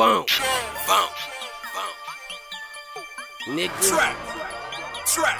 funk. 0.00 0.30
Funk. 0.88 1.12
Funk. 1.74 1.96
Nigga. 3.48 3.80
Trap. 3.86 4.16
Trap. 5.04 5.38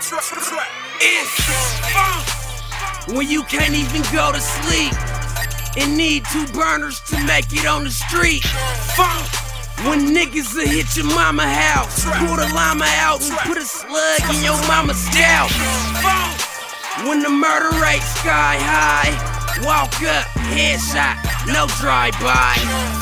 Trap. 0.00 0.22
Trap. 0.22 0.68
It's 0.98 1.34
funk. 1.94 3.16
When 3.16 3.28
you 3.28 3.44
can't 3.44 3.74
even 3.74 4.02
go 4.12 4.32
to 4.32 4.40
sleep 4.40 4.92
and 5.78 5.96
need 5.96 6.24
two 6.32 6.46
burners 6.48 6.98
to 7.10 7.24
make 7.26 7.46
it 7.52 7.64
on 7.64 7.84
the 7.84 7.92
street. 7.92 8.42
Funk. 8.98 9.22
When 9.86 10.10
niggas 10.12 10.52
will 10.52 10.66
hit 10.66 10.96
your 10.96 11.06
mama 11.06 11.46
house, 11.46 12.04
pull 12.18 12.34
the 12.34 12.50
llama 12.52 12.88
out 13.06 13.22
and 13.22 13.38
put 13.46 13.56
a 13.56 13.64
slug 13.64 14.34
in 14.34 14.42
your 14.42 14.58
mama's 14.66 14.98
scalp. 14.98 15.52
Funk. 16.02 17.06
When 17.06 17.22
the 17.22 17.30
murder 17.30 17.70
rate 17.80 18.02
sky 18.18 18.58
high, 18.58 19.14
walk 19.64 19.94
up, 20.02 20.26
headshot, 20.50 21.22
no 21.46 21.68
drive-by. 21.78 22.56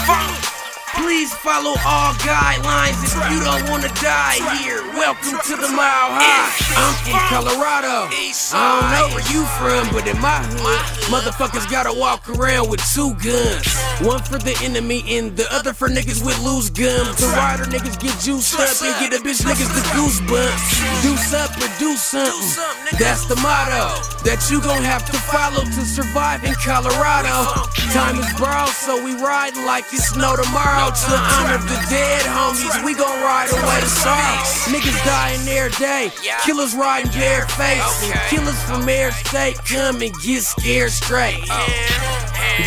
Funk. 0.04 0.59
Please 1.00 1.32
follow 1.32 1.74
all 1.86 2.12
guidelines 2.20 3.00
if 3.00 3.16
you 3.32 3.40
don't 3.42 3.64
wanna 3.70 3.88
die 4.04 4.36
here. 4.60 4.84
Welcome 4.92 5.40
to 5.48 5.56
the 5.56 5.72
Mile 5.72 6.12
High. 6.12 6.52
I'm 6.76 6.94
from 7.08 7.20
Colorado. 7.32 8.12
I 8.52 8.60
don't 8.68 8.90
know 8.92 9.08
where 9.16 9.24
you 9.32 9.48
from, 9.56 9.88
but 9.96 10.06
in 10.06 10.20
my 10.20 10.44
hood, 10.44 10.80
motherfuckers 11.08 11.64
gotta 11.70 11.92
walk 11.92 12.28
around 12.28 12.68
with 12.68 12.84
two 12.92 13.14
guns. 13.24 13.64
One 14.04 14.20
for 14.22 14.36
the 14.36 14.52
enemy 14.62 15.02
and 15.16 15.34
the 15.36 15.48
other 15.50 15.72
for 15.72 15.88
niggas 15.88 16.24
with 16.24 16.38
loose 16.44 16.68
gums. 16.68 17.16
The 17.16 17.32
rider 17.32 17.64
niggas 17.64 17.98
get 17.98 18.20
juiced 18.20 18.60
up 18.60 18.68
and 18.84 18.92
get 19.00 19.18
a 19.18 19.24
bitch 19.24 19.40
niggas 19.40 19.72
the 19.72 19.84
goosebumps. 19.96 21.00
Deuce 21.02 21.32
up 21.32 21.56
or 21.56 21.70
do 21.78 21.96
something. 21.96 22.98
That's 22.98 23.24
the 23.24 23.36
motto 23.36 23.96
that 24.28 24.46
you 24.50 24.60
gon' 24.60 24.84
have 24.84 25.08
to 25.10 25.16
follow 25.32 25.64
to 25.64 25.82
survive 25.88 26.44
in 26.44 26.52
Colorado. 26.60 27.64
Time 27.96 28.18
is 28.20 28.28
broad, 28.36 28.68
so 28.68 29.02
we 29.02 29.14
riding 29.16 29.64
like 29.64 29.86
it's 29.92 30.14
no 30.14 30.36
tomorrow. 30.36 30.89
To 30.90 31.14
honor 31.14 31.58
the 31.58 31.86
dead 31.88 32.22
homies, 32.22 32.84
we 32.84 32.94
gon' 32.94 33.22
ride 33.22 33.48
away. 33.48 33.80
Sorrow. 33.86 34.42
Niggas 34.74 35.04
dying 35.04 35.46
every 35.48 35.70
day, 35.78 36.10
killers 36.44 36.74
riding 36.74 37.12
bare 37.12 37.46
face. 37.46 38.12
Killers 38.28 38.60
from 38.64 38.88
every 38.88 39.12
state 39.24 39.56
come 39.64 40.02
and 40.02 40.12
get 40.20 40.42
scared 40.42 40.90
straight. 40.90 41.46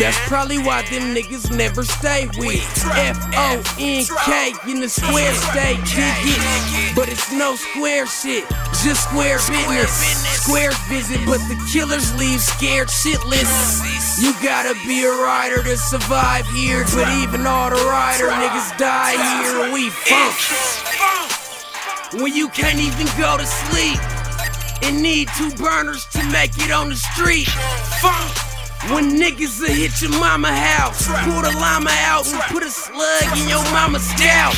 That's 0.00 0.18
probably 0.26 0.58
why 0.58 0.82
them 0.82 1.14
niggas 1.14 1.54
never 1.54 1.84
stay 1.84 2.26
with 2.38 2.64
F 2.96 3.18
O 3.36 3.62
N 3.78 4.04
K 4.24 4.52
in 4.70 4.80
the 4.80 4.88
square 4.88 5.34
state, 5.34 5.78
dig 5.84 6.16
it. 6.24 6.96
But 6.96 7.08
it's 7.10 7.30
no 7.30 7.56
square 7.56 8.06
shit, 8.06 8.48
just 8.82 9.04
square 9.04 9.36
business. 9.36 9.92
Squares 10.42 10.78
visit, 10.88 11.20
but 11.26 11.38
the 11.48 11.56
killers 11.70 12.14
leave 12.18 12.40
scared 12.40 12.88
shitless. 12.88 14.03
You 14.20 14.32
gotta 14.42 14.74
be 14.86 15.02
a 15.02 15.10
rider 15.10 15.62
to 15.64 15.76
survive 15.76 16.46
here, 16.48 16.84
but 16.94 17.08
even 17.18 17.46
all 17.46 17.70
the 17.70 17.76
rider 17.76 18.28
niggas 18.28 18.78
die 18.78 19.18
here. 19.18 19.72
We 19.72 19.90
funk. 19.90 20.36
When 22.22 22.32
you 22.32 22.48
can't 22.48 22.78
even 22.78 23.06
go 23.18 23.36
to 23.36 23.44
sleep 23.44 23.98
and 24.84 25.02
need 25.02 25.28
two 25.36 25.50
burners 25.56 26.06
to 26.12 26.22
make 26.30 26.56
it 26.58 26.70
on 26.70 26.90
the 26.90 26.96
street. 26.96 27.48
Funk. 28.00 28.30
When 28.94 29.18
niggas 29.18 29.60
will 29.60 29.74
hit 29.74 30.00
your 30.00 30.12
mama 30.20 30.52
house, 30.52 31.08
pull 31.24 31.42
the 31.42 31.50
llama 31.58 31.90
out 32.06 32.26
and 32.32 32.40
put 32.52 32.62
a 32.62 32.70
slug 32.70 33.36
in 33.36 33.48
your 33.48 33.64
mama's 33.72 34.06
scalp. 34.06 34.54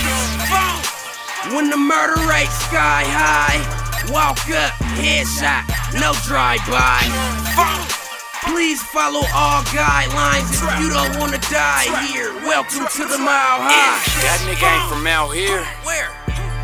When 1.54 1.70
the 1.70 1.78
murder 1.78 2.20
rate 2.28 2.52
sky 2.68 3.04
high, 3.06 4.12
walk 4.12 4.50
up, 4.50 4.72
headshot, 5.00 5.64
no 5.98 6.12
drive-by. 6.26 8.05
Please 8.46 8.82
follow 8.82 9.22
all 9.34 9.62
guidelines 9.64 10.50
if 10.52 10.80
you 10.80 10.88
don't 10.90 11.18
wanna 11.18 11.38
die 11.50 11.86
here. 12.06 12.32
Welcome 12.42 12.86
to 12.86 13.04
the 13.04 13.18
Mile 13.18 13.60
High. 13.62 13.98
That 14.22 14.40
nigga 14.46 14.80
ain't 14.80 14.88
from 14.88 15.06
out 15.06 15.30
here. 15.30 15.64
Where? 15.82 16.10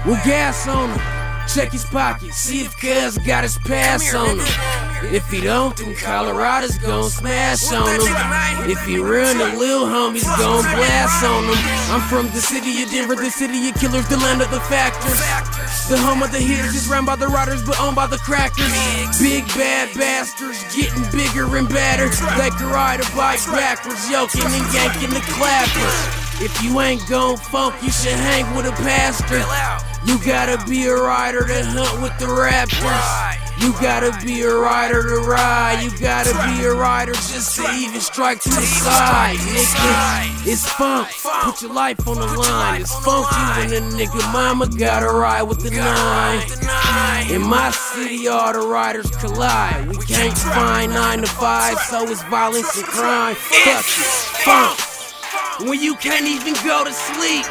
We'll 0.06 0.22
gas 0.24 0.66
on 0.68 0.90
him. 0.90 1.48
Check 1.48 1.72
his 1.72 1.84
pockets, 1.84 2.36
see 2.36 2.64
if 2.64 2.76
cuz 2.78 3.18
got 3.18 3.42
his 3.42 3.58
pass 3.58 4.14
on 4.14 4.38
him. 4.38 4.91
If 5.10 5.30
he 5.30 5.40
don't, 5.40 5.76
then 5.76 5.94
Colorado's 5.94 6.78
gon' 6.78 7.10
smash 7.10 7.72
on 7.72 7.88
him. 7.88 8.70
If 8.70 8.84
he 8.86 8.98
run, 8.98 9.38
the 9.38 9.56
lil 9.58 9.84
homies 9.86 10.24
gon' 10.38 10.62
blast 10.62 11.24
on 11.24 11.44
him. 11.44 11.58
I'm 11.90 12.00
from 12.08 12.26
the 12.30 12.40
city 12.40 12.82
of 12.82 12.90
Denver, 12.90 13.16
the 13.16 13.30
city 13.30 13.68
of 13.68 13.74
killers, 13.74 14.08
the 14.08 14.16
land 14.18 14.40
of 14.40 14.50
the 14.50 14.60
factors. 14.60 15.18
The 15.88 15.98
home 15.98 16.22
of 16.22 16.30
the 16.30 16.38
hitters, 16.38 16.74
is 16.74 16.88
ran 16.88 17.04
by 17.04 17.16
the 17.16 17.26
riders, 17.26 17.62
but 17.64 17.80
owned 17.80 17.96
by 17.96 18.06
the 18.06 18.18
crackers. 18.18 18.72
Big 19.18 19.46
bad 19.48 19.92
bastards, 19.98 20.62
getting 20.74 21.02
bigger 21.10 21.56
and 21.56 21.68
badder. 21.68 22.08
They 22.38 22.50
can 22.50 22.70
ride 22.70 23.00
a 23.00 23.16
bike 23.16 23.44
backwards, 23.46 24.08
yoking 24.08 24.44
and 24.44 24.72
yanking 24.72 25.10
the 25.10 25.24
clapper. 25.34 26.20
If 26.42 26.62
you 26.62 26.80
ain't 26.80 27.06
gon' 27.08 27.36
funk, 27.36 27.74
you 27.82 27.90
should 27.90 28.12
hang 28.12 28.54
with 28.56 28.66
a 28.66 28.72
pastor. 28.82 29.42
You 30.06 30.18
gotta 30.24 30.64
be 30.68 30.86
a 30.86 30.94
rider 30.94 31.46
to 31.46 31.64
hunt 31.64 32.02
with 32.02 32.16
the 32.18 32.26
raptors. 32.26 33.41
You 33.62 33.72
gotta 33.74 34.10
be 34.26 34.42
a 34.42 34.52
rider 34.52 35.04
to 35.04 35.18
ride. 35.18 35.82
You 35.84 35.96
gotta 36.00 36.32
be 36.50 36.64
a 36.64 36.74
rider 36.74 37.12
just 37.12 37.54
to 37.56 37.70
even 37.76 38.00
strike 38.00 38.40
to 38.40 38.48
the 38.48 38.60
side, 38.60 39.36
nigga. 39.36 40.48
It's 40.48 40.68
funk. 40.68 41.08
Put 41.44 41.62
your 41.62 41.72
life 41.72 42.08
on 42.08 42.16
the 42.16 42.26
line. 42.26 42.80
It's 42.80 42.92
funky 43.04 43.36
when 43.60 43.72
a 43.72 43.86
nigga 43.94 44.32
mama 44.32 44.66
gotta 44.66 45.06
ride 45.06 45.42
with 45.42 45.60
the 45.60 45.70
nine. 45.70 46.42
In 47.30 47.40
my 47.40 47.70
city, 47.70 48.26
all 48.26 48.52
the 48.52 48.66
riders 48.66 49.08
collide. 49.18 49.86
We 49.88 49.96
can't 50.06 50.36
find 50.36 50.92
nine 50.92 51.20
to 51.20 51.28
five, 51.28 51.78
so 51.78 52.02
it's 52.10 52.24
violence 52.24 52.76
and 52.76 52.84
crime. 52.84 53.36
Fuck 53.36 53.78
it. 53.78 53.84
Funk. 54.42 55.68
When 55.68 55.80
you 55.80 55.94
can't 55.94 56.26
even 56.26 56.54
go 56.66 56.82
to 56.82 56.92
sleep 56.92 57.46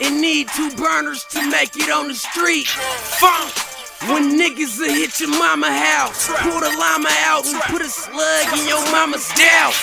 and 0.00 0.20
need 0.20 0.46
two 0.54 0.70
burners 0.76 1.24
to 1.30 1.50
make 1.50 1.74
it 1.76 1.90
on 1.90 2.06
the 2.06 2.14
street. 2.14 2.68
Funk. 2.68 3.73
When 4.08 4.38
niggas 4.38 4.78
will 4.78 4.92
hit 4.92 5.18
your 5.18 5.30
mama 5.30 5.72
house, 5.72 6.28
pull 6.42 6.60
the 6.60 6.68
llama 6.78 7.08
out 7.24 7.46
and 7.46 7.60
put 7.72 7.80
a 7.80 7.88
slug 7.88 8.58
in 8.58 8.68
your 8.68 8.84
mama's 8.92 9.24
scalp. 9.24 9.74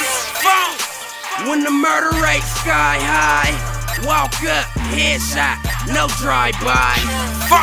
When 1.49 1.63
the 1.63 1.71
murder 1.71 2.11
rate 2.21 2.43
sky 2.43 2.99
high, 3.01 3.51
walk 4.05 4.33
up, 4.43 4.67
headshot, 4.93 5.57
no 5.87 6.07
drive-by. 6.21 6.97
Funk. 7.49 7.60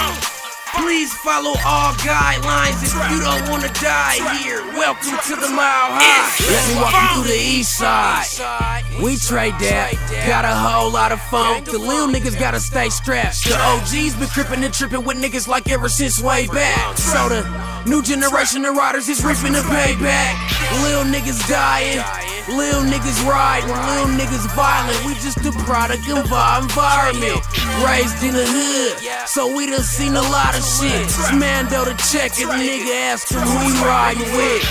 Follow 1.28 1.52
all 1.66 1.92
guidelines 2.00 2.82
if 2.82 2.94
you 3.12 3.20
don't 3.20 3.50
wanna 3.50 3.68
die 3.74 4.16
here. 4.38 4.64
Welcome 4.72 5.18
to 5.26 5.36
the 5.36 5.48
Mile 5.50 5.92
High. 5.92 6.32
Let 6.48 6.68
me 6.68 6.80
walk 6.80 6.94
you 6.94 7.22
through 7.22 7.36
the 7.36 7.38
east 7.38 7.76
side. 7.76 8.82
We 9.02 9.18
trade 9.18 9.52
that, 9.60 9.92
got 10.26 10.46
a 10.46 10.54
whole 10.56 10.90
lot 10.90 11.12
of 11.12 11.20
funk. 11.20 11.66
The 11.66 11.76
little 11.76 12.08
niggas 12.08 12.40
gotta 12.40 12.58
stay 12.58 12.88
strapped. 12.88 13.44
The 13.44 13.60
OGs 13.60 14.14
been 14.14 14.28
crippin' 14.28 14.64
and 14.64 14.72
trippin' 14.72 15.04
with 15.04 15.18
niggas 15.18 15.46
like 15.46 15.68
ever 15.68 15.90
since 15.90 16.18
way 16.18 16.46
back. 16.46 16.96
So 16.96 17.28
the 17.28 17.44
new 17.84 18.02
generation 18.02 18.64
of 18.64 18.74
riders 18.74 19.10
is 19.10 19.22
reaping 19.22 19.52
the 19.52 19.60
payback. 19.68 20.32
Little 20.82 21.04
niggas 21.04 21.46
dying, 21.46 21.98
little 22.48 22.82
niggas 22.82 23.24
riding, 23.26 23.68
little 23.68 24.12
niggas 24.16 24.46
violent. 24.54 25.04
We 25.04 25.14
just 25.14 25.38
a 25.44 25.52
product 25.64 26.08
of 26.08 26.32
our 26.32 26.62
environment. 26.62 27.40
Raised 27.84 28.22
in 28.24 28.34
the 28.34 28.46
hood, 28.46 29.28
so 29.28 29.54
we 29.54 29.66
done 29.66 29.82
seen 29.82 30.14
a 30.14 30.22
lot 30.22 30.56
of 30.56 30.64
shit. 30.64 31.02
It's 31.02 31.32
Mando 31.32 31.84
to 31.84 31.94
check 32.10 32.32
it, 32.38 32.48
nigga 32.48 33.12
ask 33.12 33.30
him 33.30 33.40
who 33.40 33.58
he 33.68 33.84
riding 33.84 34.30
with. 34.36 34.62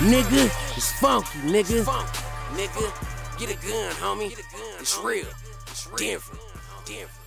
Nigga, 0.00 0.50
it's 0.76 0.92
funky, 1.00 1.38
nigga. 1.40 1.84
Nigga, 2.54 3.38
get 3.38 3.50
a 3.50 3.58
gun, 3.66 3.92
homie. 4.00 4.32
It's 4.80 4.98
real. 4.98 5.26
Denver. 5.96 6.38
Denver. 6.86 7.23